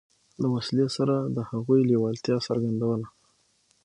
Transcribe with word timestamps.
له 0.41 0.47
وسلې 0.55 0.87
سره 0.97 1.15
د 1.35 1.37
هغوی 1.49 1.81
لېوالتیا 1.89 2.37
څرګندوله. 2.47 3.07